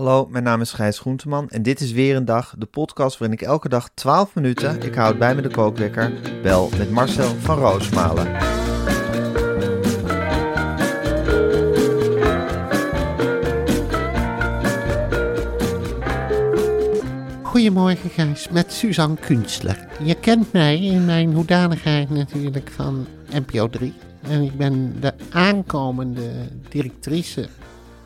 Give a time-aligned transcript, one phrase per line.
[0.00, 3.38] Hallo, mijn naam is Gijs Groenteman en dit is weer een dag, de podcast waarin
[3.38, 7.58] ik elke dag 12 minuten, ik houd bij me de kookwekker, bel met Marcel van
[7.58, 8.26] Roosmalen.
[17.42, 19.86] Goedemorgen Gijs, met Suzanne Kunstler.
[20.02, 23.94] Je kent mij in mijn hoedanigheid natuurlijk van NPO 3.
[24.20, 26.30] En ik ben de aankomende
[26.68, 27.48] directrice,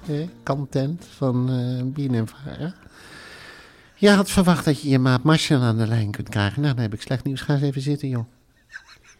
[0.08, 1.46] eh, content van
[1.94, 2.74] BNNVARA.
[3.94, 6.62] Je had verwacht dat je je maat Marcel aan de lijn kunt krijgen.
[6.62, 7.40] Nou, dan heb ik slecht nieuws.
[7.40, 8.24] Ga eens even zitten, joh.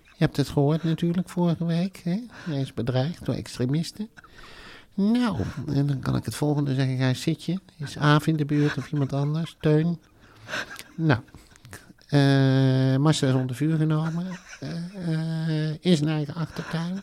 [0.03, 2.01] Je hebt het gehoord natuurlijk vorige week.
[2.05, 2.21] Hè?
[2.33, 4.09] Hij is bedreigd door extremisten.
[4.95, 6.97] Nou, en dan kan ik het volgende zeggen.
[6.97, 7.61] Gij zit je?
[7.77, 9.57] Is Aaf in de buurt of iemand anders?
[9.61, 9.99] Teun?
[10.95, 11.21] Nou,
[12.09, 14.27] eh Marcel is onder vuur genomen.
[14.61, 17.03] Eh, eh, is naar de achtertuin.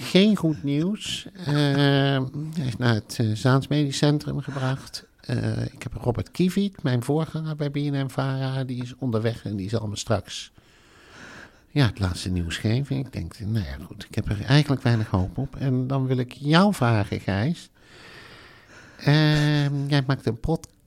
[0.00, 1.26] Geen goed nieuws.
[1.34, 5.06] Eh, hij is naar het uh, Zaans Medisch Centrum gebracht.
[5.20, 8.64] Eh, ik heb Robert Kieviet, mijn voorganger bij BNM-Vara.
[8.64, 10.52] Die is onderweg en die zal me straks
[11.70, 12.96] ja, het laatste nieuws geven.
[12.96, 15.56] Ik denk, nou ja, goed, ik heb er eigenlijk weinig hoop op.
[15.56, 17.70] En dan wil ik jou vragen, Gijs.
[18.96, 20.40] Ehm, jij maakt een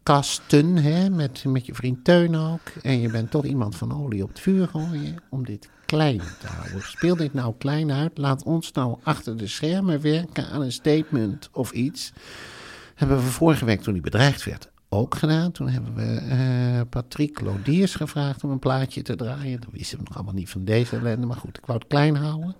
[0.03, 2.61] podcasten hè, met, met je vriend Teun ook.
[2.81, 6.47] En je bent toch iemand van olie op het vuur gooien om dit klein te
[6.47, 6.81] houden.
[6.81, 8.17] Speel dit nou klein uit.
[8.17, 12.13] Laat ons nou achter de schermen werken aan een statement of iets.
[12.95, 15.51] Hebben we vorige week toen hij bedreigd werd ook gedaan.
[15.51, 19.61] Toen hebben we eh, Patrick Lodiers gevraagd om een plaatje te draaien.
[19.61, 21.27] Dat wisten we nog allemaal niet van deze ellende.
[21.27, 22.55] Maar goed, ik wou het klein houden.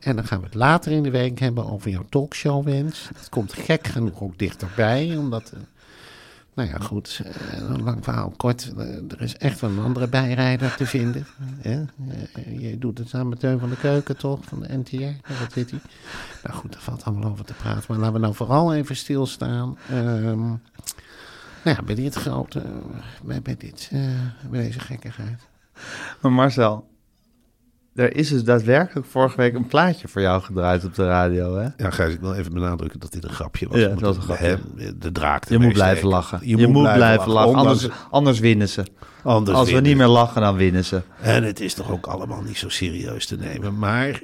[0.00, 3.08] En dan gaan we het later in de week hebben over jouw talkshowwens.
[3.12, 5.16] Dat komt gek genoeg ook dichterbij.
[5.16, 5.52] Omdat,
[6.56, 8.72] nou ja goed, eh, een lang verhaal kort.
[8.76, 11.26] eh, er is echt wel een andere bijrijder te vinden.
[11.62, 11.80] Eh,
[12.58, 15.30] je doet het samen met Teun van de Keuken toch, van de NTR.
[15.40, 15.80] Wat zit hij?
[16.42, 17.84] Nou goed, daar valt allemaal over te praten.
[17.88, 19.78] Maar laten we nou vooral even stilstaan.
[19.90, 20.54] Ehm
[21.66, 22.62] nou ja, bij dit grote,
[23.22, 24.00] bij, bij, dit, eh,
[24.50, 25.46] bij deze gekkigheid.
[26.20, 26.88] Maar Marcel,
[27.96, 31.68] er is dus daadwerkelijk vorige week een plaatje voor jou gedraaid op de radio, hè?
[31.76, 33.78] Ja, Gijs, ik wil even benadrukken dat dit een grapje was.
[33.78, 34.58] Ja, het was een grapje.
[34.98, 36.40] De draak Je moet blijven lachen.
[36.42, 38.84] Je, moet, blijven lachen, anders, anders winnen ze.
[39.22, 41.02] anders Als we niet meer lachen, dan winnen ze.
[41.20, 43.78] En het is toch ook allemaal niet zo serieus te nemen.
[43.78, 44.20] Maar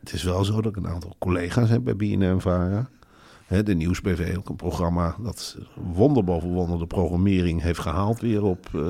[0.00, 2.88] het is wel zo dat ik een aantal collega's heb bij BNN Vara.
[3.46, 5.56] Hè, de Nieuwsbv, ook een programma dat
[5.94, 8.80] wonder boven wonder de programmering heeft gehaald weer op eh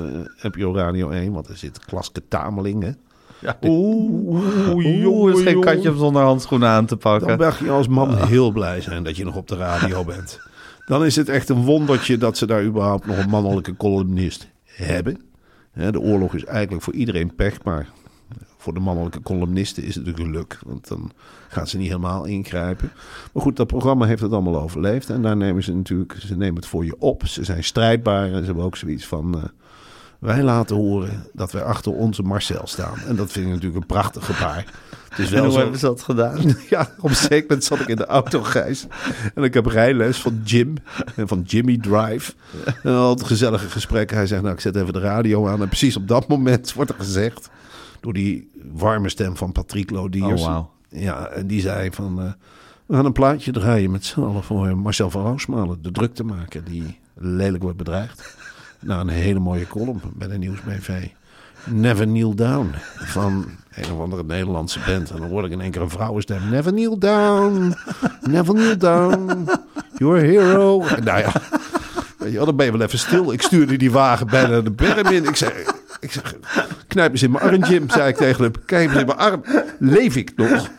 [0.51, 1.33] NPO Radio 1.
[1.33, 2.91] Want er zit Klaske Tameling, hè.
[3.41, 7.27] Ja, Oeh, oeh, is geen katje om zonder handschoenen aan te pakken.
[7.27, 10.39] Dan mag je als man heel blij zijn dat je nog op de radio bent.
[10.85, 15.21] Dan is het echt een wondertje dat ze daar überhaupt nog een mannelijke columnist hebben.
[15.71, 17.89] Hè, De oorlog is eigenlijk voor iedereen pech, maar
[18.57, 20.59] voor de mannelijke columnisten is het een geluk.
[20.65, 21.11] Want dan
[21.47, 22.91] gaan ze niet helemaal ingrijpen.
[23.33, 25.09] Maar goed, dat programma heeft het allemaal overleefd.
[25.09, 27.27] En daar nemen ze natuurlijk, ze nemen het voor je op.
[27.27, 29.51] Ze zijn strijdbaar en ze hebben ook zoiets van...
[30.19, 32.97] wij laten horen dat wij achter onze Marcel staan.
[33.07, 34.65] En dat vind ik natuurlijk een prachtig gebaar.
[35.09, 35.59] Het is En wel hoe zo...
[35.59, 36.39] hebben ze dat gedaan?
[36.69, 38.87] Ja, op een zeker moment zat ik in de auto, Gijs.
[39.35, 40.73] En ik heb rijles van Jim,
[41.15, 42.33] en van Jimmy Drive.
[42.83, 44.17] En al gezellige gesprekken.
[44.17, 45.61] Hij zegt, nou, ik zet even de radio aan.
[45.61, 47.49] En precies op dat moment wordt er gezegd...
[47.99, 50.41] door die warme stem van Patrick Lodiers.
[50.41, 50.71] Oh, wauw.
[50.89, 52.21] Ja, en die zei van...
[52.21, 52.31] eh,
[52.85, 55.81] we gaan een plaatje draaien met z'n allen voor Marcel van Roosmalen.
[55.81, 58.36] De druk te maken die lelijk wordt bedreigd.
[58.79, 61.07] Nou, een hele mooie column bij de Nieuwsbv.
[61.63, 63.45] Never Kneel Down van
[63.75, 65.11] een of andere Nederlandse band.
[65.11, 66.49] En dan hoor ik in één keer een vrouwenstem.
[66.49, 67.75] Never kneel down,
[68.21, 69.49] never kneel down,
[69.97, 70.81] you're a hero.
[70.81, 71.19] En nou
[72.29, 73.31] ja, dan ben je wel even stil.
[73.31, 75.25] Ik stuurde die wagen bijna de berm in.
[75.25, 75.53] Ik zeg,
[75.99, 76.35] ik zeg
[76.87, 78.53] knijp eens in mijn arm, Jim, zei ik tegen hem.
[78.65, 79.43] Kijk eens in mijn arm.
[79.79, 80.69] Leef ik nog?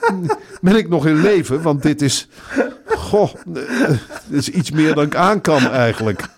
[0.61, 1.63] Ben ik nog in leven?
[1.63, 2.29] Want dit is
[2.87, 3.69] goh, dit
[4.29, 6.29] is iets meer dan ik aan kan eigenlijk.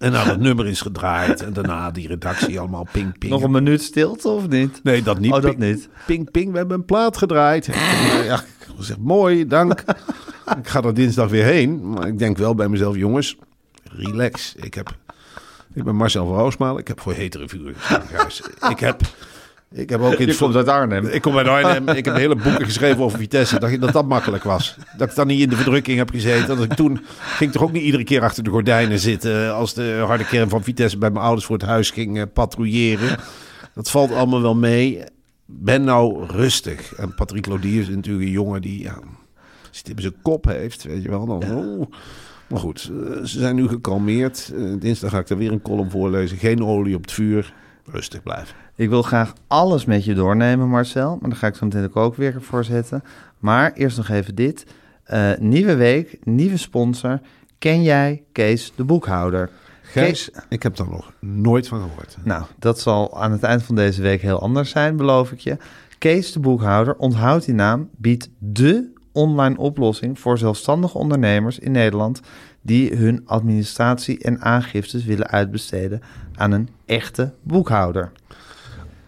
[0.00, 1.42] En nou, dat nummer is gedraaid.
[1.42, 3.32] En daarna die redactie allemaal ping, ping.
[3.32, 4.80] Nog een minuut stilte of niet?
[4.82, 5.32] Nee, dat niet.
[5.32, 5.88] Oh, dat Ping, niet.
[6.06, 7.66] Ping, ping, we hebben een plaat gedraaid.
[8.24, 9.80] Ja, ik zeg, mooi, dank.
[10.58, 11.90] ik ga er dinsdag weer heen.
[11.90, 13.36] Maar ik denk wel bij mezelf, jongens,
[13.82, 14.54] relax.
[14.56, 14.96] Ik, heb,
[15.74, 16.80] ik ben Marcel van Roosmalen.
[16.80, 17.74] Ik heb voor hetere vuur.
[18.70, 19.00] Ik heb...
[19.74, 21.06] Ik heb ook in komt uit Arnhem.
[21.06, 21.88] Ik kom uit Arnhem.
[21.88, 23.58] Ik heb hele boeken geschreven over Vitesse.
[23.58, 24.76] Dacht je dat dat makkelijk was?
[24.96, 26.56] Dat ik dan niet in de verdrukking heb gezeten.
[26.56, 29.54] Dat ik toen ging ik toch ook niet iedere keer achter de gordijnen zitten.
[29.54, 33.18] Als de harde kern van Vitesse bij mijn ouders voor het huis ging eh, patrouilleren.
[33.74, 35.04] Dat valt allemaal wel mee.
[35.46, 36.94] Ben nou rustig.
[36.94, 38.98] En Patrick Lodier is natuurlijk een jongen die ja,
[39.84, 40.82] in zijn kop heeft.
[40.82, 41.26] Weet je wel.
[41.26, 41.86] Dan, oeh.
[42.48, 44.52] Maar goed, eh, ze zijn nu gekalmeerd.
[44.56, 46.38] Eh, dinsdag ga ik er weer een column voorlezen.
[46.38, 47.52] Geen olie op het vuur.
[47.84, 48.54] Rustig blijven.
[48.74, 51.10] Ik wil graag alles met je doornemen, Marcel.
[51.20, 53.02] Maar dan ga ik zo meteen de kookwekker voor zetten.
[53.38, 54.66] Maar eerst nog even dit.
[55.04, 57.20] Eh, nieuwe week, nieuwe sponsor.
[57.58, 59.50] Ken jij Kees de boekhouder?
[59.82, 62.16] Gijs, ik heb daar nog nooit van gehoord.
[62.24, 65.56] Nou, dat zal aan het eind van deze week heel anders zijn, beloof ik je.
[65.98, 72.20] Kees de boekhouder, onthoud die naam, biedt de online oplossing voor zelfstandige ondernemers in Nederland
[72.62, 76.00] die hun administratie en aangiftes willen uitbesteden
[76.34, 78.12] aan een echte boekhouder.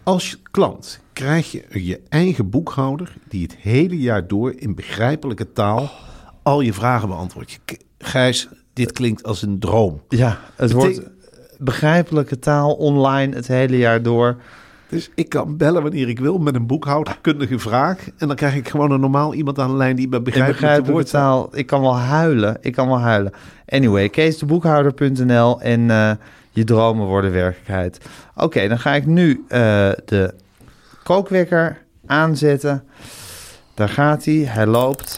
[0.03, 5.91] Als klant krijg je je eigen boekhouder die het hele jaar door in begrijpelijke taal
[6.43, 7.59] al je vragen beantwoordt.
[7.97, 10.01] Gijs, dit klinkt als een droom.
[10.09, 11.01] Ja, het wordt
[11.57, 14.41] begrijpelijke taal online het hele jaar door.
[14.93, 18.07] Dus ik kan bellen wanneer ik wil met een boekhouderkundige vraag.
[18.17, 20.21] En dan krijg ik gewoon een normaal iemand aan de lijn die me
[20.85, 21.21] woord staat.
[21.21, 21.49] taal.
[21.57, 22.57] Ik kan wel huilen.
[22.61, 23.31] Ik kan wel huilen.
[23.67, 26.11] Anyway, keesdeboekhouder.nl en eh,
[26.49, 28.05] je dromen worden werkelijkheid.
[28.35, 29.59] Oké, dan ga ik nu eh,
[30.05, 30.33] de
[31.03, 32.83] kookwekker aanzetten.
[33.73, 34.35] Daar gaat hij.
[34.35, 35.15] Hij loopt.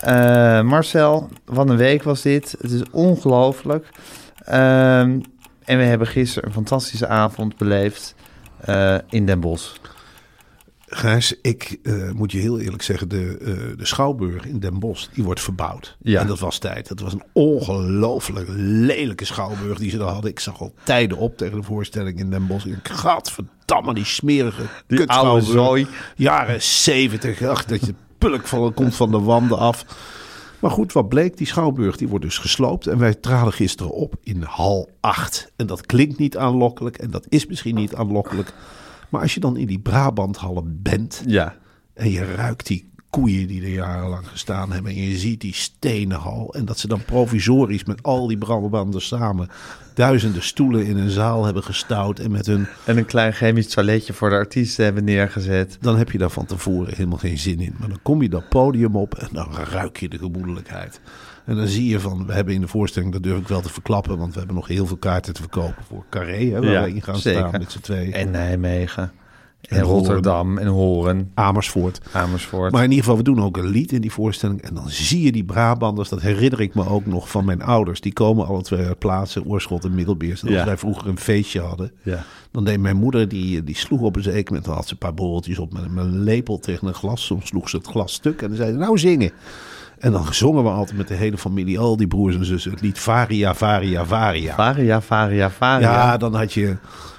[0.00, 2.54] Eh, Marcel, wat een week was dit.
[2.60, 3.88] Het is ongelooflijk.
[4.44, 5.20] Ehm,
[5.64, 8.14] en we hebben gisteren een fantastische avond beleefd
[8.64, 9.70] eh, in Den Bosch.
[10.94, 15.08] Gijs, ik eh, moet je heel eerlijk zeggen, de, eh, de Schouwburg in Den Bosch,
[15.14, 15.96] die wordt verbouwd.
[16.00, 16.20] Ja.
[16.20, 16.88] En dat was tijd.
[16.88, 20.30] Dat was een ongelooflijk lelijke Schouwburg die ze daar hadden.
[20.30, 22.66] Ik zag al tijden op tegen de voorstelling in Den Bosch.
[22.66, 25.86] Ik gadverdamme, die smerige Die oude zooi.
[26.16, 29.84] Jaren zeventig, ach, dat je pulk van, komt van de wanden af.
[30.62, 32.86] Maar goed, wat bleek, die Schouwburg die wordt dus gesloopt.
[32.86, 35.52] En wij traden gisteren op in hal 8.
[35.56, 38.54] En dat klinkt niet aanlokkelijk en dat is misschien niet aanlokkelijk.
[39.08, 41.54] Maar als je dan in die Brabanthallen bent Ja.
[41.94, 44.92] en je ruikt die koeien die er jarenlang gestaan hebben.
[44.92, 46.54] En je ziet die stenen hal.
[46.54, 49.48] En dat ze dan provisorisch met al die brandbanden samen
[49.94, 52.18] duizenden stoelen in een zaal hebben gestouwd.
[52.18, 55.76] En met hun En een klein chemisch toiletje voor de artiesten hebben neergezet.
[55.80, 57.74] dan heb je daar van tevoren helemaal geen zin in.
[57.78, 61.00] Maar dan kom je dat podium op en dan ruik je de gemoedelijkheid.
[61.44, 63.72] En dan zie je van, we hebben in de voorstelling, dat durf ik wel te
[63.72, 66.82] verklappen, want we hebben nog heel veel kaarten te verkopen voor Carré, hè, waar Ja,
[66.82, 67.48] we in gaan zeker.
[67.48, 68.12] staan met z'n tweeën.
[68.12, 69.12] En Nijmegen.
[69.62, 70.58] En, En Rotterdam.
[70.58, 71.30] En Horen.
[71.34, 72.00] Amersfoort.
[72.12, 72.72] Amersfoort.
[72.72, 74.62] Maar in ieder geval, we doen ook een lied in die voorstelling.
[74.62, 78.00] En dan zie je die Brabanders, dat herinner ik me ook nog van mijn ouders.
[78.00, 80.42] Die komen alle twee uit plaatsen, Oorschot en Middelbeers.
[80.42, 80.64] En als Ja.
[80.64, 82.24] wij vroeger een feestje hadden, Ja.
[82.50, 84.98] dan deed mijn moeder, die, die sloeg op een zeker moment, dan had ze een
[84.98, 87.24] paar borreltjes op met, met een lepel tegen een glas.
[87.24, 89.30] Soms sloeg ze het glas stuk en dan zei ze, nou zingen.
[90.02, 92.80] En dan zongen we altijd met de hele familie, al die broers en zussen, het
[92.80, 94.54] lied Varia, Varia, Varia.
[94.54, 95.90] Varia, Varia, Varia.
[95.92, 96.76] Ja, dan had je...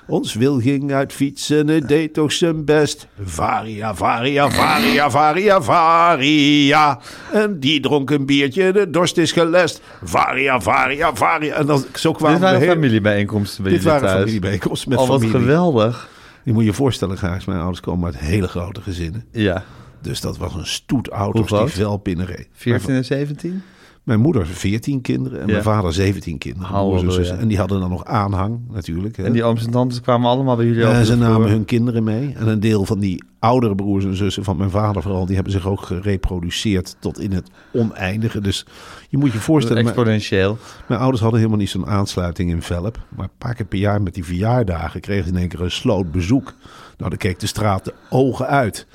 [0.08, 3.08] Ons wil ging uit fietsen, het deed toch zijn best.
[3.24, 7.00] Varia, varia, varia, varia, varia.
[7.32, 9.82] En die dronk een biertje, de dorst is gelest.
[10.04, 11.54] Varia, varia, varia.
[11.56, 14.20] En dan, zo kwamen Dit waren heel- familiebijeenkomsten bij Dit waren thuis.
[14.20, 15.40] familiebijeenkomsten met Oh, wat familie.
[15.42, 16.10] geweldig.
[16.44, 19.26] Je moet je voorstellen, Gijs, mijn ouders komen uit hele grote gezinnen.
[19.32, 19.64] Ja.
[20.04, 22.48] Dus dat was een stoet auto's die vel binnenreed.
[22.54, 23.62] 14 en 17?
[24.04, 25.52] Mijn moeder 14 kinderen en Ja.
[25.52, 26.70] mijn vader 17 kinderen.
[26.70, 27.36] Broers en zussen.
[27.36, 27.42] ja.
[27.42, 29.18] En die hadden dan nog aanhang natuurlijk.
[29.18, 29.24] hè.
[29.24, 32.04] En die ooms en tantes kwamen allemaal bij jullie over En ze namen hun kinderen
[32.04, 32.34] mee.
[32.38, 35.26] En een deel van die oudere broers en zussen van mijn vader vooral...
[35.26, 38.42] die hebben zich ook gereproduceerd tot in het oneindige.
[38.42, 38.66] Dus
[39.10, 39.84] je moet je voorstellen...
[39.84, 40.58] Mijn, Exponentieel.
[40.88, 43.00] mijn ouders hadden helemaal niet zo'n aansluiting in Velp.
[43.16, 45.02] Maar een paar keer per jaar met die verjaardagen...
[45.02, 46.54] kregen ze in één keer een sloot bezoek.
[46.98, 48.88] Nou, dan keek de straat de ogen uit.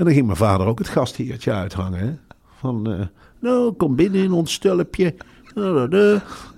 [0.00, 1.98] En dan ging mijn vader ook het gastheertje uithangen.
[1.98, 2.12] Hè?
[2.58, 3.06] Van, eh,
[3.38, 5.14] nou, kom binnen in ons stulpje.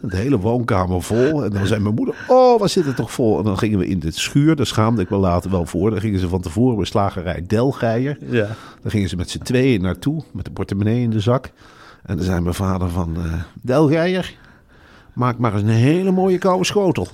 [0.00, 1.44] De hele woonkamer vol.
[1.44, 3.38] En dan zei mijn moeder, oh, wat zit er toch vol?
[3.38, 5.90] En dan gingen we in de schuur, daar schaamde ik me later wel voor.
[5.90, 8.18] Dan gingen ze van tevoren bij slagerij Delgeijer.
[8.30, 8.49] Ja.
[8.82, 11.50] Dan gingen ze met z'n tweeën naartoe, met de portemonnee in de zak.
[12.02, 14.34] En dan zei mijn vader van, eh Delgeijer,
[15.12, 17.08] maak maar eens een hele mooie koude schotel.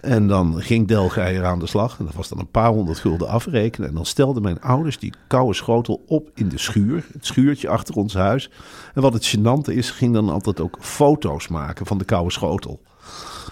[0.00, 1.98] En dan ging Delgeijer aan de slag.
[1.98, 3.88] En dat was dan een paar honderd gulden afrekenen.
[3.88, 7.04] En dan stelden mijn ouders die koude schotel op in de schuur.
[7.12, 8.50] Het schuurtje achter ons huis.
[8.94, 12.80] En wat het gênante is, ging dan altijd ook foto's maken van de koude schotel.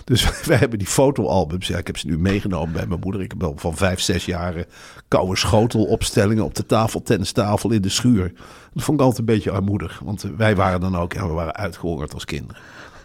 [0.04, 1.66] Dus wij hebben die fotoalbums.
[1.66, 3.20] Ja, ik heb ze nu meegenomen bij mijn moeder.
[3.20, 4.66] Ik heb wel van vijf, zes jaren
[5.08, 8.32] koude schotelopstellingen op de tafel, tennistafel in de schuur.
[8.72, 10.00] Dat vond ik altijd een beetje armoedig.
[10.04, 12.62] Want wij waren dan ook, we waren uitgehongerd als kinderen.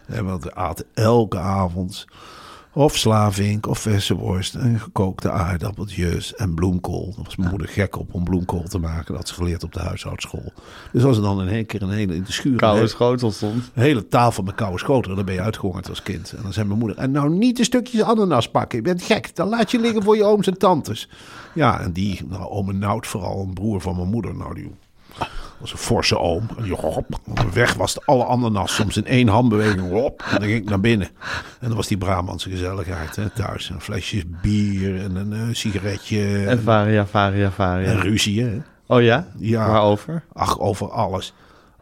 [0.07, 2.05] En we aten elke avond
[2.75, 7.13] of slavink of verse worst en gekookte aardappeltjes en bloemkool.
[7.15, 9.05] Daar was mijn moeder gek op om bloemkool te maken.
[9.05, 10.53] Dat had ze geleerd op de huishoudschool.
[10.91, 12.57] Dus als er dan in één keer een hele in de schuur...
[12.57, 13.71] Koude een schotel stond.
[13.73, 15.15] hele tafel met koude schotel.
[15.15, 16.31] Dan ben je uitgehongerd als kind.
[16.31, 16.97] En dan zei mijn moeder...
[16.97, 18.77] En nou niet de stukjes ananas pakken.
[18.77, 19.35] Je bent gek.
[19.35, 21.09] Dan laat je liggen voor je ooms en tantes.
[21.53, 22.25] Ja, en die...
[22.29, 23.41] Nou, oom en Nout vooral.
[23.41, 24.35] Een broer van mijn moeder.
[24.35, 24.71] Nou, die
[25.57, 26.47] was een forse oom.
[26.57, 27.19] En die hop,
[27.53, 28.75] weg was de alle ananas.
[28.75, 29.89] Soms in één handbeweging.
[29.89, 31.07] Hop, en dan ging ik naar binnen.
[31.59, 33.69] En dan was die Brabantse gezelligheid hè, thuis.
[33.69, 36.45] Een flesje bier en een eh, sigaretje.
[36.47, 37.87] En varia, varia, varia.
[37.87, 38.61] en ruzie, hè.
[38.87, 39.27] Oh ja?
[39.37, 39.67] Ja.
[39.67, 40.23] Waarover?
[40.33, 41.33] Ach, over alles.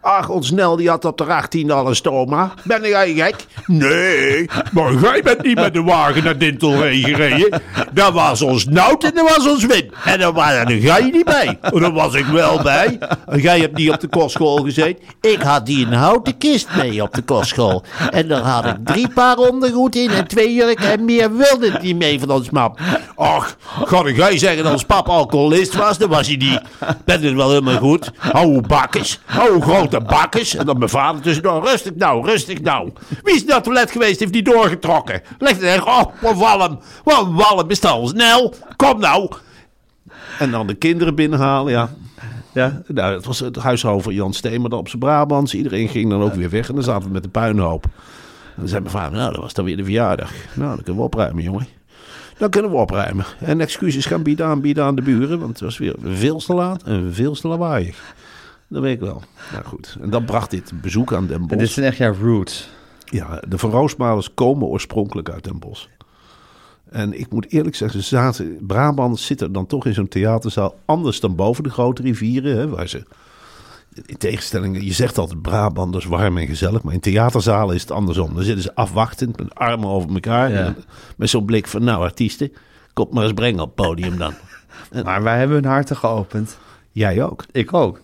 [0.03, 2.53] Ach, ons Nel die had op de 18 al een stoma.
[2.63, 3.35] Ben jij gek?
[3.67, 7.61] Nee, maar jij bent niet met de wagen naar Dintelree gereden.
[7.91, 9.91] Dat was ons Nout en dat was ons Win.
[10.05, 11.59] En dan waren jij niet bij.
[11.71, 12.99] Oh, Daar was ik wel bij.
[13.25, 15.03] En jij hebt niet op de kostschool gezeten.
[15.21, 17.83] Ik had die een houten kist mee op de kostschool.
[18.11, 21.81] En daar had ik drie paar ondergoed in en twee jurken en meer wilde het
[21.81, 22.79] niet mee van ons map.
[23.15, 23.55] Ach,
[23.85, 25.97] ga jij zeggen dat ons pap alcoholist was?
[25.97, 26.61] Dat was hij niet.
[27.05, 28.11] Dat is wel helemaal goed.
[28.17, 29.19] Hou bakkes.
[29.25, 29.61] Hou
[29.93, 30.55] grote bakkes.
[30.55, 31.63] En dan mijn vader tussendoor.
[31.63, 32.91] Rustig nou, rustig nou.
[33.23, 35.21] Wie is naar het toilet geweest, heeft die doorgetrokken.
[35.39, 35.85] Leg het echt.
[35.85, 36.79] Oh, wat walm.
[37.03, 38.53] Wat walm is dat ons Nel.
[38.75, 39.31] Kom nou.
[40.39, 41.89] En dan de kinderen binnenhalen, ja.
[42.53, 42.81] Ja.
[42.87, 45.53] Nou, het was het huishouden van Jan Steemer op zijn Brabants.
[45.53, 46.69] Iedereen ging dan ook weer weg.
[46.69, 47.83] En dan zaten we met de puinhoop.
[47.83, 50.31] En dan zei mijn vader, nou, dat was dan weer de verjaardag.
[50.53, 51.67] Nou, dan kunnen we opruimen, jongen.
[52.37, 53.25] Dan kunnen we opruimen.
[53.39, 55.39] En excuses gaan bieden aanbieden aan de buren.
[55.39, 58.13] Want het was weer veel te laat en veel te lawaaiig.
[58.73, 59.21] Dat weet ik wel.
[59.51, 59.97] Nou goed.
[60.01, 61.73] En dan bracht dit bezoek aan Den En dit Bosch.
[61.73, 62.69] zijn echt jouw roots.
[63.05, 65.85] Ja, de Van Roosmalers komen oorspronkelijk uit Den Bosch.
[66.89, 70.75] En ik moet eerlijk zeggen, ze zaten, Brabant zit er dan toch in zo'n theaterzaal
[70.85, 72.57] anders dan boven de grote rivieren.
[72.57, 73.03] Hè, waar ze,
[74.05, 76.81] in tegenstelling, je zegt altijd Brabanders warm en gezellig.
[76.81, 78.33] Maar in theaterzalen is het andersom.
[78.33, 80.51] Dan zitten ze afwachtend met armen over elkaar.
[80.51, 80.65] Ja.
[80.65, 80.75] En
[81.15, 82.51] met zo'n blik van, nou artiesten,
[82.93, 84.33] kom maar eens brengen op het podium dan.
[85.03, 86.57] Maar wij hebben hun harten geopend.
[86.93, 87.45] Jij ook.
[87.51, 88.01] Ik ook.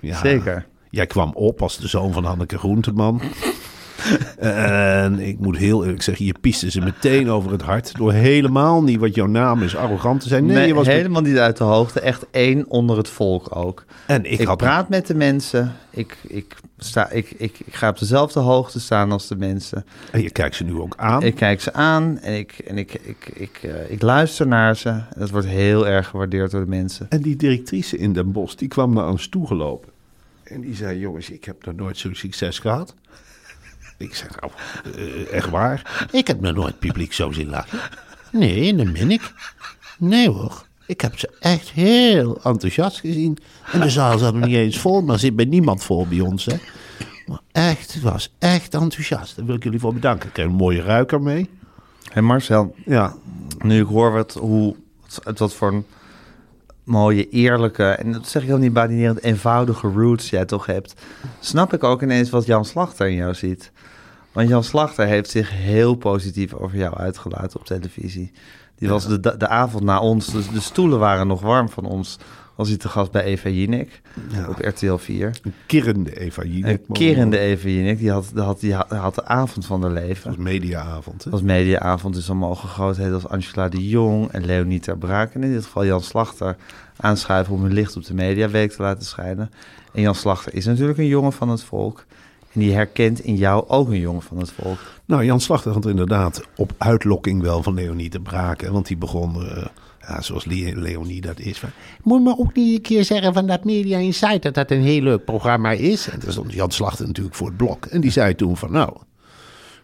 [0.00, 0.18] Ja.
[0.18, 0.66] Zeker.
[0.90, 3.20] Jij kwam op als de zoon van Hanneke Groenteman.
[4.38, 7.96] En ik moet heel eerlijk zeggen, je pieste ze meteen over het hart.
[7.96, 10.46] Door helemaal niet wat jouw naam is, arrogant te zijn.
[10.46, 12.00] Nee, Nee, je was helemaal niet uit de hoogte.
[12.00, 13.84] Echt één onder het volk ook.
[14.06, 15.72] En ik, Ik, had praat met de mensen.
[15.90, 19.84] Ik, ik, sta, ik, ik, ik ga op dezelfde hoogte staan als de mensen.
[20.10, 21.22] En je kijkt ze nu ook aan.
[21.22, 24.88] Ik kijk ze aan en ik, en ik, ik, ik, eh, ik luister naar ze.
[24.88, 27.06] En dat wordt heel erg gewaardeerd door de mensen.
[27.08, 29.90] En die directrice in Den Bosch, die kwam naar ons toegelopen.
[30.42, 32.94] En die zei, jongens, ik heb nog nooit zo'n succes gehad.
[34.02, 34.52] Ik zeg, nou,
[35.30, 36.06] echt waar?
[36.10, 37.78] Ik heb nog nooit publiek zo zien lachen.
[38.32, 39.32] Nee, dat meen ik.
[39.98, 40.66] Nee hoor.
[40.86, 43.38] Ik heb ze echt heel enthousiast gezien.
[43.72, 46.44] En de zaal zat nog niet eens vol, maar zit bij niemand vol bij ons.
[46.44, 46.56] Hè.
[47.26, 49.36] Maar echt, het was echt enthousiast.
[49.36, 50.28] Daar wil ik jullie voor bedanken.
[50.28, 51.50] Ik kreeg een mooie ruiker mee.
[52.12, 53.14] En Marcel, Ja,
[53.58, 54.76] nu ik hoor wat, hoe,
[55.24, 55.86] wat, wat voor een
[56.84, 57.84] mooie, eerlijke...
[57.84, 60.94] en dat zeg ik ook niet badinerend, eenvoudige roots jij toch hebt...
[61.40, 63.72] snap ik ook ineens wat Jan Slachter in jou ziet.
[64.32, 68.32] Want Jan Slachter heeft zich heel positief over jou uitgelaten op televisie.
[68.78, 72.18] Die was de, de avond na ons, dus de stoelen waren nog warm van ons...
[72.54, 74.00] was hij te gast bij Eva Jinek
[74.48, 75.38] op RTL 4.
[75.42, 76.80] een kirrende Eva Jinek.
[76.88, 80.24] Een kerende Eva Jinek, die had, die had, die had, de avond van haar leven.
[80.24, 81.22] Dat was mediaavond.
[81.22, 85.34] Dat was mediaavond, dus mogen grootheden als Angela de Jong en Leonie ter Braak...
[85.34, 86.56] en in dit geval Jan Slachter
[86.96, 89.50] aanschuiven om hun licht op de mediaweek te laten schijnen.
[89.92, 92.04] En Jan Slachter is natuurlijk een jongen van het volk...
[92.52, 94.78] en die herkent in jou ook een jongen van het volk.
[95.04, 98.72] Nou, Jan Slachter had inderdaad op uitlokking wel van Leonie te braken.
[98.72, 99.64] Want die begon, eh,
[100.00, 101.58] ja, zoals Le- Leonie dat is.
[101.58, 101.68] van,
[102.02, 105.00] Moet me ook niet een keer zeggen van dat Media Insight dat dat een heel
[105.02, 106.08] leuk programma is.
[106.08, 107.86] En toen stond Jan Slachter natuurlijk voor het blok.
[107.86, 108.96] En die zei toen van, nou,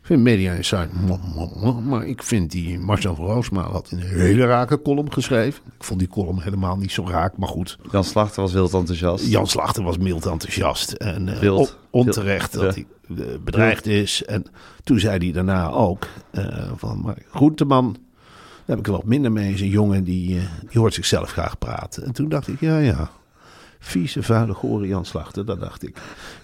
[0.08, 0.88] vind Media Insight,
[1.84, 5.62] maar ik vind die Marcel van Roosmaal had een hele rake column geschreven.
[5.78, 7.78] Ik vond die column helemaal niet zo raak, maar goed.
[7.92, 9.26] Jan Slachter was wild enthousiast.
[9.26, 11.58] Jan Slachter was mild enthousiast en eh, Wild.
[11.90, 12.64] on- onterecht Wild.
[12.64, 12.86] dat hij
[13.26, 14.24] eh, bedreigd is.
[14.24, 14.44] En
[14.84, 19.32] toen zei hij daarna ook eh, van, maar Groenteman, daar heb ik er wat minder
[19.32, 19.52] mee.
[19.52, 20.26] Is een jongen die,
[20.68, 22.04] die hoort zichzelf graag praten.
[22.04, 23.10] En toen dacht ik, ja, ja.
[23.80, 25.96] Vieze, vuile, gore Jan Slachter, dat dacht ik.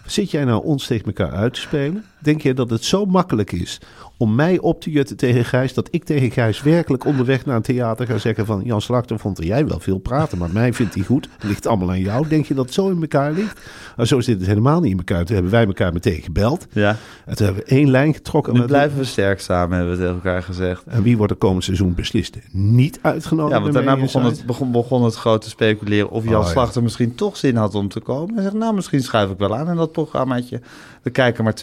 [0.07, 2.05] Zit jij nou ons tegen elkaar uit te spelen?
[2.25, 3.81] Denk je dat het zo makkelijk is
[4.17, 5.75] om mij op te jutten tegen Gijs...
[5.75, 8.61] dat ik tegen Gijs werkelijk onderweg naar een theater ga zeggen van...
[8.65, 11.29] Jan Slachter vond er jij wel veel praten, maar mij vindt hij goed.
[11.35, 12.29] Het ligt allemaal aan jou.
[12.29, 13.61] Denk je dat het zo in elkaar ligt?
[13.97, 15.25] Nou, zo zit het helemaal niet in elkaar.
[15.25, 16.67] Toen hebben wij elkaar meteen gebeld.
[16.73, 16.97] Ja.
[17.27, 18.53] En toen hebben we één lijn getrokken.
[18.53, 20.83] Nu met- blijven we sterk samen, hebben we tegen elkaar gezegd.
[20.87, 22.37] En wie wordt er komend seizoen beslist?
[22.51, 23.57] Niet uitgenodigd.
[23.57, 26.51] Ja, want daarna begon het, begon, begon het groot te speculeren of Jan Oh, ja.
[26.51, 28.35] Slachter misschien toch zin had om te komen.
[28.35, 30.61] Hij zegt, nou, misschien schuif ik wel aan in dat programmaatje.
[31.03, 31.55] Er kijken maar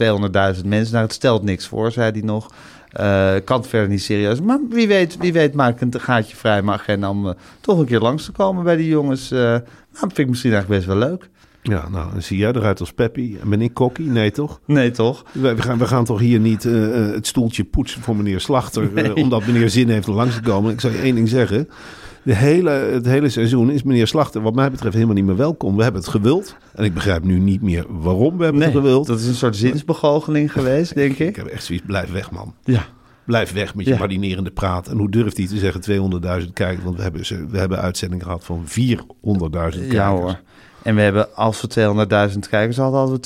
[0.55, 1.03] 200.000 mensen naar.
[1.03, 2.51] Het stelt niks voor, zei hij nog.
[2.91, 4.41] Eh, kan het verder niet serieus.
[4.41, 7.79] Maar wie weet, wie weet maak ik een gaatje vrij mijn agenda om eh, toch
[7.79, 9.31] een keer langs te komen bij die jongens.
[9.31, 11.29] Eh, nou, vind ik misschien eigenlijk best wel leuk.
[11.63, 13.35] Ja, nou, dan zie jij eruit als Peppy.
[13.41, 14.07] En ben ik Kokkie?
[14.07, 14.59] Nee, toch?
[14.65, 15.25] Nee, toch?
[15.31, 19.13] We, we gaan, we gaan toch hier niet eh, het stoeltje poetsen voor meneer Slachter...
[19.23, 20.71] omdat meneer zin heeft om langs te komen.
[20.71, 21.69] Ik zal je één ding zeggen.
[22.23, 25.75] De hele, het hele seizoen is meneer Slachter wat mij betreft helemaal niet meer welkom.
[25.77, 26.55] We hebben het gewild.
[26.75, 29.07] En ik begrijp nu niet meer waarom we hebben Nee, het gewild.
[29.07, 31.35] dat is een soort zinsbegoocheling geweest, denk Ik ik.
[31.35, 32.53] heb echt zoiets, blijf weg man.
[32.63, 32.83] Ja.
[33.25, 33.99] Blijf weg met je Ja.
[33.99, 34.87] marinerende praat.
[34.87, 36.83] En hoe durft hij te zeggen 200.000 kijkers?
[36.83, 39.91] Want we hebben, we hebben uitzending gehad van 400.000 kijkers.
[39.91, 40.39] Ja hoor.
[40.83, 41.67] En we hebben, als we
[42.33, 43.21] 200.000 kijkers hadden, hadden we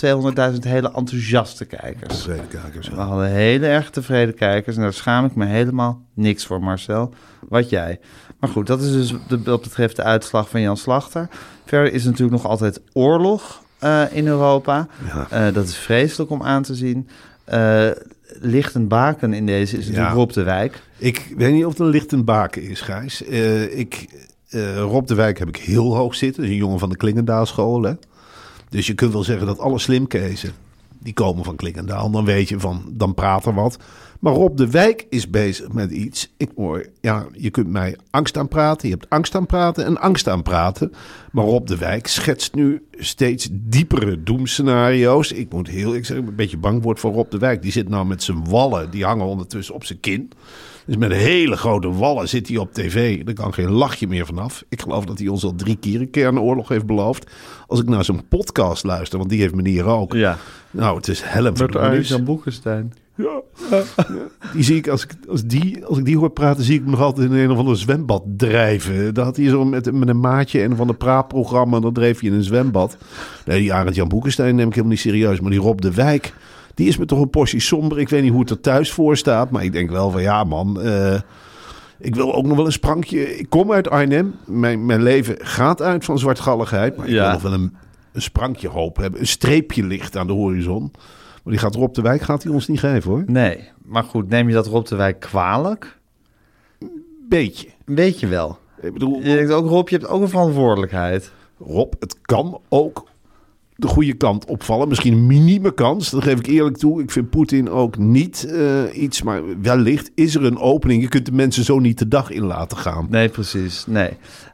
[0.55, 2.17] 200.000 hele enthousiaste kijkers.
[2.17, 2.89] Tevreden kijkers.
[2.89, 4.75] We hadden hele erg tevreden kijkers.
[4.75, 7.13] En daar schaam ik me helemaal niks voor, Marcel.
[7.49, 7.99] Wat jij.
[8.45, 11.29] Maar goed, dat is dus de, wat betreft de uitslag van Jan Slachter.
[11.65, 14.87] Verder is natuurlijk nog altijd oorlog eh, in Europa.
[15.05, 15.27] Ja.
[15.29, 17.07] Eh, dat is vreselijk om aan te zien.
[17.43, 17.89] Eh
[18.39, 20.19] licht een baken in deze is natuurlijk Ja.
[20.19, 20.81] Rob de Wijk.
[20.97, 23.23] Ik weet niet of het een lichtenbaken is, Gijs.
[23.23, 24.07] Eh, ik,
[24.49, 26.41] eh, Rob de Wijk heb ik heel hoog zitten.
[26.41, 27.83] Dat is een jongen van de Klingendaalschool.
[27.83, 27.93] Hè?
[28.69, 30.53] Dus je kunt wel zeggen dat alle slimkezen,
[31.05, 32.11] die komen van Klingendaal.
[32.11, 33.77] Dan weet je van, dan praat er wat.
[34.19, 36.33] Maar Rob de Wijk is bezig met iets.
[36.37, 38.87] Ik hoor, ja, je kunt mij angst aan praten.
[38.87, 40.91] Je hebt angst aan praten en angst aan praten.
[41.31, 45.31] Maar Rob de Wijk schetst nu steeds diepere doemscenario's.
[45.31, 47.61] Ik moet heel, ik zeg, een beetje bang word voor Rob de Wijk.
[47.61, 50.31] Die zit nou met zijn wallen, die hangen ondertussen op zijn kin.
[50.85, 53.23] Dus met hele grote wallen zit hij op tv.
[53.23, 54.63] Daar kan geen lachje meer vanaf.
[54.69, 57.31] Ik geloof dat hij ons al drie keer een kernoorlog heeft beloofd.
[57.67, 60.13] Als ik naar zijn podcast luister, want die heeft meneer ook.
[60.13, 60.37] Ja.
[60.71, 62.93] Nou, het is helm Met van Arjan Boekenstein.
[63.15, 63.41] ja.
[64.53, 66.89] Die zie ik, als ik, als, die, als ik die hoor praten, zie ik hem
[66.89, 69.13] nog altijd in een of ander zwembad drijven.
[69.13, 72.29] Dat had hij zo met, met een maatje en van de praatprogramma, dan dreef hij
[72.29, 72.97] in een zwembad.
[73.45, 75.39] Nee, die Arend Jan Boekenstein neem ik helemaal niet serieus.
[75.39, 76.33] Maar die Rob de Wijk,
[76.75, 77.99] die is me toch een portie somber.
[77.99, 80.43] Ik weet niet hoe het er thuis voor staat, maar ik denk wel van ja
[80.43, 80.81] man...
[80.81, 81.19] eh,
[81.99, 83.37] ik wil ook nog wel een sprankje.
[83.37, 84.35] Ik kom uit Arnhem.
[84.45, 86.97] Mijn, mijn leven gaat uit van zwartgalligheid.
[86.97, 87.21] Maar ik Ja.
[87.23, 87.75] wil nog wel een,
[88.13, 89.19] een sprankje hoop hebben.
[89.19, 90.91] Een streepje licht aan de horizon.
[91.43, 93.23] Maar die gaat Rob de Wijk gaat hij ons niet geven hoor.
[93.25, 95.97] Nee, maar goed, neem je dat Rob de Wijk kwalijk?
[97.29, 97.67] Beetje.
[97.85, 98.57] Weet je wel.
[98.81, 101.31] Ik bedoel, Je denkt ook, Rob, je hebt ook een verantwoordelijkheid.
[101.59, 103.07] Rob, het kan ook
[103.75, 104.87] de goede kant opvallen.
[104.87, 107.01] Misschien een minieme kans, dat geef ik eerlijk toe.
[107.01, 111.01] Ik vind Poetin ook niet eh, iets, maar wellicht is er een opening.
[111.01, 113.07] Je kunt de mensen zo niet de dag in laten gaan.
[113.09, 113.85] Nee, precies.
[113.87, 114.09] Nee.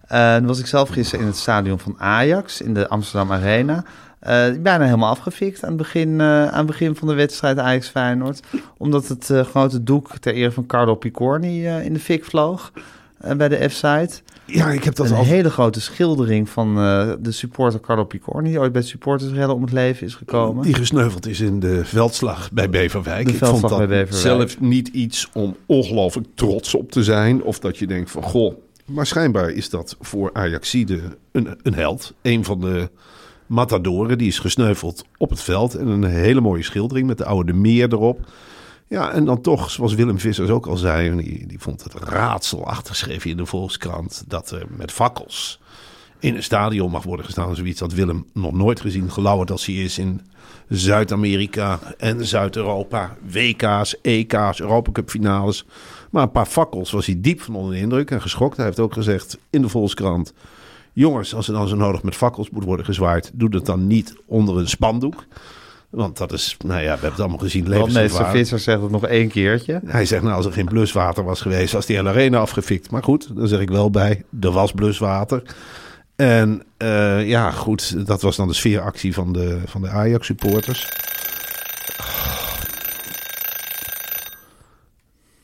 [0.07, 3.83] Dan was ik zelf gisteren in het stadion van Ajax, in de Amsterdam Arena.
[4.19, 8.39] Eh, bijna helemaal afgefikt aan het, begin, aan het begin van de wedstrijd Ajax-Feyenoord.
[8.77, 12.71] Omdat het grote doek ter ere van Carlo Picorni in de fik vloog
[13.37, 14.21] bij de F-site.
[14.45, 15.23] Ja, ik heb dat Een al...
[15.23, 18.49] hele grote schildering van eh, de supporter Carlo Picorni...
[18.49, 20.63] die ooit bij supportersrellen om het leven is gekomen.
[20.63, 23.25] Die gesneuveld is in de veldslag bij Beverwijk.
[23.25, 24.21] De ik vond dat bij Beverwijk.
[24.21, 27.43] zelf niet iets om ongelooflijk trots op te zijn.
[27.43, 28.55] Of dat je denkt van, goh...
[28.85, 32.13] Maar schijnbaar is dat voor Ajaxide een, een held.
[32.21, 32.89] Een van de
[33.45, 35.75] matadoren, die is gesneuveld op het veld.
[35.75, 38.19] En een hele mooie schildering met de oude de Meer erop.
[38.91, 41.15] Ja, en dan toch, zoals Willem Vissers ook al zei...
[41.15, 44.23] Die, die vond het raadselachtig, schreef in de Volkskrant...
[44.27, 45.59] dat er met fakkels
[46.19, 47.55] in een stadion mag worden gestaan.
[47.55, 49.11] Zoiets had Willem nog nooit gezien.
[49.11, 50.21] Gelauwerd als hij is in
[50.67, 53.17] Zuid-Amerika en Zuid-Europa.
[53.31, 55.65] WK's, EK's, Europacup finales.
[56.09, 58.57] Maar een paar fakkels was hij diep van onder de indruk en geschokt.
[58.57, 60.33] Hij heeft ook gezegd in de Volkskrant...
[60.93, 63.31] Jongens, als er dan zo nodig met fakkels moet worden gezwaaid...
[63.33, 65.25] doe dat dan niet onder een spandoek.
[65.91, 68.25] Want dat is, nou ja, we hebben het allemaal gezien, meester.
[68.31, 69.81] Visser zegt het nog één keertje.
[69.85, 72.91] Hij zegt, nou, als er geen bluswater was geweest, was die hele arena afgefikt.
[72.91, 75.43] Maar goed, dan zeg ik wel bij, er was bluswater.
[76.15, 80.87] En eh, ja, goed, dat was dan de sfeeractie van de, van de Ajax-supporters.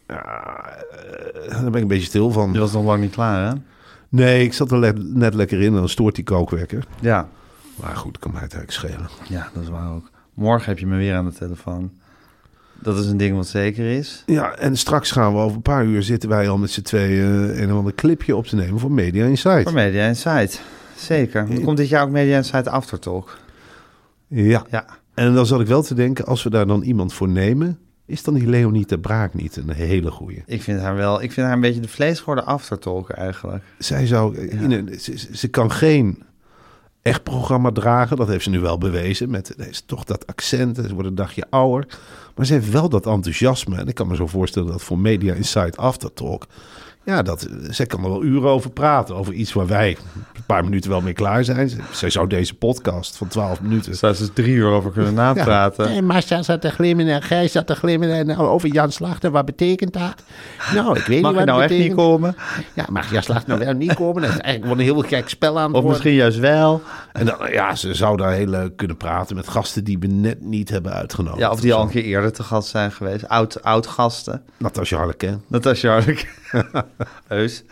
[0.07, 0.65] Ja,
[1.45, 2.51] eh, daar ben ik een beetje stil van.
[2.51, 3.59] Die was nog lang niet klaar, hè?
[4.09, 6.83] Nee, ik zat er le- net lekker in en dan stoort die kookwekker.
[6.99, 7.27] Ja.
[7.75, 9.09] Maar goed, kan mij het eigenlijk schelen.
[9.29, 10.09] Ja, dat is waar ook.
[10.37, 11.91] Morgen heb je me weer aan de telefoon.
[12.79, 14.23] Dat is een ding wat zeker is.
[14.25, 17.61] Ja, en straks gaan we over een paar uur zitten wij al met z'n tweeën
[17.61, 19.63] een of ander clipje op te nemen voor Media Insight.
[19.63, 20.61] Voor Media Insight.
[20.95, 21.47] Zeker.
[21.51, 23.37] Er komt dit jaar ook Media Insight Aftertalk.
[24.27, 24.85] Ja, Ja.
[25.13, 27.79] En dan zat ik wel te denken, als we daar dan iemand voor nemen...
[28.05, 30.43] is dan die Leonie de Braak niet een hele goeie?
[30.45, 33.63] Ik vind haar wel, ik vind haar een beetje de vleesgeworden aftertolker eigenlijk.
[33.77, 34.99] Zij zou, in een,
[35.33, 36.23] ze kan geen
[37.07, 38.17] echt programma dragen.
[38.17, 39.29] Dat heeft ze nu wel bewezen.
[39.29, 40.77] Met deze, toch dat accent.
[40.77, 41.87] en Ze wordt een dagje ouder.
[42.35, 43.77] Maar ze heeft wel dat enthousiasme.
[43.77, 46.47] En ik kan me zo voorstellen dat voor Media Insight Aftertalk...
[47.07, 49.15] Ja, dat, zij kan er wel uren over praten.
[49.15, 49.97] Over iets waar wij
[50.35, 51.71] een paar minuten wel mee klaar zijn.
[51.91, 53.95] Zij zou deze podcast van 12 minuten...
[53.95, 55.87] Zou ze drie uur over kunnen napraten.
[55.87, 59.31] En Marcia zat te glimmen en Gijs zat te glimmen en nou, over Jan Slachter.
[59.31, 60.23] Wat betekent dat?
[60.73, 62.35] Nou, ik weet Mag niet wat nou echt niet komen?
[62.73, 64.21] Ja, mag Jan Slachter nou wel niet komen?
[64.21, 65.89] Dat is eigenlijk wel een heel gek spel aan het Of worden.
[65.89, 66.81] misschien juist wel.
[67.13, 70.41] En dan, ja, ze zou daar heel leuk kunnen praten met gasten die we net
[70.41, 71.41] niet hebben uitgenodigd.
[71.41, 73.27] Ja, of die al een keer eerder te gast zijn geweest.
[73.27, 74.43] Oud, oud gasten.
[74.57, 75.43] Natasja Harleken.
[75.47, 76.35] Natasja Harlek.
[77.27, 77.63] Heus.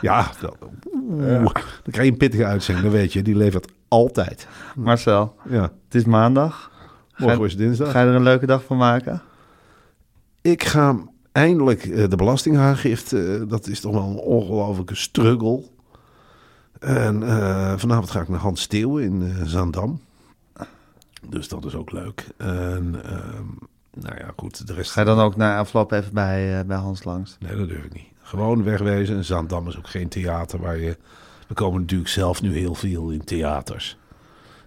[0.00, 0.56] Ja, dat-
[0.94, 1.52] oeh, dan
[1.90, 3.22] krijg je een pittige uitzending, dan weet je.
[3.22, 4.46] Die levert altijd.
[4.76, 6.70] Marcel, Ja, het is maandag.
[7.16, 7.90] morgen is dinsdag.
[7.90, 9.22] Ga je er een leuke dag van maken?
[10.40, 10.96] Ik ga
[11.32, 13.34] eindelijk eh, de belastingaangifte.
[13.34, 15.62] eh, dat is toch wel een ongelofelijke struggle.
[16.78, 20.00] En eh, vanavond ga ik naar Hans Steeuwen in Zaandam.
[21.28, 22.26] Dus dat is ook leuk.
[22.36, 23.44] En ehm,
[24.00, 24.66] nou ja, goed.
[24.66, 24.90] De rest.
[24.90, 27.36] Ga je dan ook na afloop even bij, eh, bij Hans langs?
[27.38, 28.08] Nee, dat durf ik niet.
[28.22, 29.16] Gewoon wegwezen.
[29.16, 30.96] En Zaandam is ook geen theater waar je...
[31.48, 33.96] We komen natuurlijk zelf nu heel veel in theaters.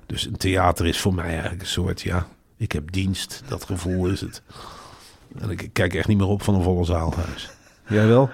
[0.06, 2.28] Dus een theater is voor mij eigenlijk een soort, ja...
[2.58, 4.42] Ik heb dienst, dat gevoel is het.
[5.38, 7.50] En ik kijk echt niet meer op van een volle zaalhuis.
[7.88, 8.30] Jij wel?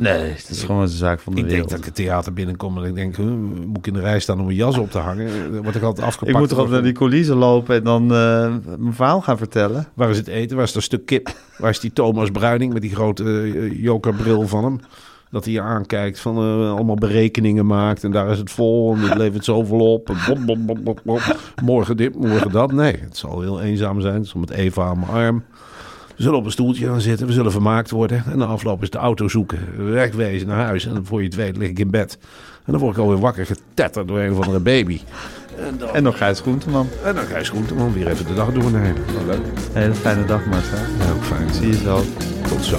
[0.00, 1.70] Nee, het is gewoon een zaak van de Ik denk wereld.
[1.70, 3.16] dat ik het theater binnenkom en ik denk...
[3.16, 3.26] huh,
[3.66, 5.52] moet ik in de rij staan om mijn jas op te hangen?
[5.52, 6.32] Dan word ik altijd afgepakt.
[6.32, 9.86] Ik moet toch altijd naar die coulissen lopen en dan eh, mijn verhaal gaan vertellen.
[9.94, 10.56] Waar is het eten?
[10.56, 11.30] Waar is dat stuk kip?
[11.58, 14.80] Waar is die Thomas Bruining met die grote eh, jokerbril van hem?
[15.30, 18.04] Dat hij je aankijkt, van eh, allemaal berekeningen maakt.
[18.04, 20.08] En daar is het vol en dit levert zoveel op.
[20.08, 21.36] En bop, bop, bop, bop, bop.
[21.62, 22.72] Morgen dit, morgen dat.
[22.72, 24.24] Nee, het zal heel eenzaam zijn.
[24.24, 25.44] Zo met Eva aan mijn arm.
[26.20, 27.26] We zullen op een stoeltje gaan zitten.
[27.26, 28.24] We zullen vermaakt worden.
[28.30, 29.58] En na afloop is de auto zoeken.
[29.92, 30.86] Wegwezen naar huis.
[30.86, 32.18] En voor je het weet lig ik in bed.
[32.64, 35.00] En dan word ik alweer wakker getetterd door een of andere baby.
[35.58, 36.88] En dan, En nog Gijs Groenteman.
[37.04, 39.02] en dan ga je Groenteman weer even de dag doornemen.
[39.14, 39.40] Nou, leuk.
[39.72, 40.78] Hele fijne dag, Marcel.
[40.98, 41.54] Ja, ook fijn.
[41.54, 42.02] Zie je zo.
[42.48, 42.78] Tot zo.